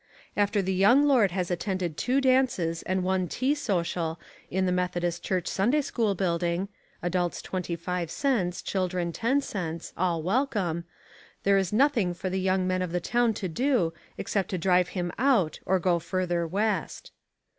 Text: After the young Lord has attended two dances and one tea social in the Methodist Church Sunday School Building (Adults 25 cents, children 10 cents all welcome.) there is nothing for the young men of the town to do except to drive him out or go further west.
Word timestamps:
After 0.35 0.63
the 0.63 0.73
young 0.73 1.05
Lord 1.07 1.29
has 1.29 1.51
attended 1.51 1.95
two 1.95 2.21
dances 2.21 2.81
and 2.81 3.03
one 3.03 3.27
tea 3.27 3.53
social 3.53 4.19
in 4.49 4.65
the 4.65 4.71
Methodist 4.71 5.21
Church 5.21 5.47
Sunday 5.47 5.81
School 5.81 6.15
Building 6.15 6.69
(Adults 7.03 7.39
25 7.43 8.09
cents, 8.09 8.63
children 8.63 9.11
10 9.13 9.41
cents 9.41 9.93
all 9.95 10.23
welcome.) 10.23 10.85
there 11.43 11.59
is 11.59 11.71
nothing 11.71 12.15
for 12.15 12.31
the 12.31 12.41
young 12.41 12.65
men 12.65 12.81
of 12.81 12.91
the 12.91 12.99
town 12.99 13.35
to 13.35 13.47
do 13.47 13.93
except 14.17 14.49
to 14.49 14.57
drive 14.57 14.87
him 14.97 15.11
out 15.19 15.59
or 15.67 15.77
go 15.77 15.99
further 15.99 16.47
west. 16.47 17.11